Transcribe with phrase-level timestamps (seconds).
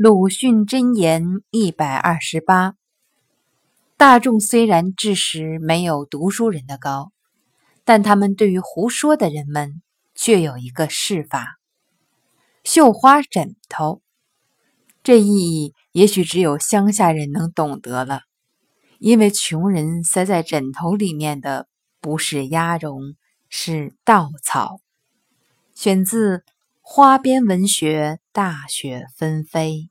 [0.00, 2.74] 鲁迅箴言一百二十八：
[3.96, 7.10] 大众虽然知识没有读书人的高，
[7.84, 9.82] 但他们对于胡说的人们
[10.14, 11.58] 却有一个释法。
[12.62, 14.00] 绣花枕头，
[15.02, 18.20] 这意义也许只有乡下人能懂得了，
[19.00, 21.66] 因为穷人塞在枕头里面的
[22.00, 23.16] 不是鸭绒，
[23.48, 24.78] 是稻草。
[25.74, 26.38] 选自
[26.90, 29.90] 《花边文学·大雪纷飞》。